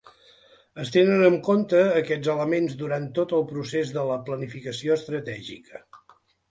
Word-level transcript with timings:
Es 0.83 0.91
tenen 0.95 1.21
en 1.27 1.37
compte 1.49 1.83
aquests 1.99 2.31
elements 2.37 2.75
durant 2.81 3.07
tot 3.21 3.37
el 3.41 3.47
procés 3.55 3.93
de 4.01 4.09
la 4.13 4.21
planificació 4.31 5.01
estratègica. 5.01 5.89